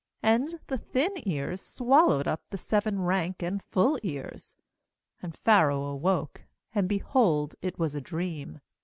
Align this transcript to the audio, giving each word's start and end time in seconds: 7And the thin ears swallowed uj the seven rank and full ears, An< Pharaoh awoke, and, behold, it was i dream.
7And 0.23 0.59
the 0.65 0.79
thin 0.79 1.11
ears 1.29 1.61
swallowed 1.61 2.25
uj 2.25 2.39
the 2.49 2.57
seven 2.57 3.03
rank 3.03 3.43
and 3.43 3.61
full 3.61 3.99
ears, 4.01 4.55
An< 5.21 5.31
Pharaoh 5.45 5.83
awoke, 5.85 6.41
and, 6.73 6.89
behold, 6.89 7.53
it 7.61 7.77
was 7.77 7.95
i 7.95 7.99
dream. 7.99 8.61